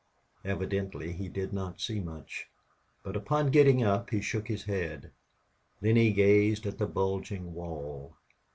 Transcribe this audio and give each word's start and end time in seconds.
Evidently 0.43 1.11
he 1.11 1.29
did 1.29 1.53
not 1.53 1.79
see 1.79 1.99
much, 1.99 2.47
for 3.03 3.11
upon 3.11 3.51
getting 3.51 3.83
up 3.83 4.09
he 4.09 4.19
shook 4.19 4.47
his 4.47 4.63
head. 4.63 5.11
Then 5.79 5.95
he 5.95 6.11
gazed 6.11 6.65
at 6.65 6.79
the 6.79 6.87
bulging 6.87 7.53
wall. 7.53 8.15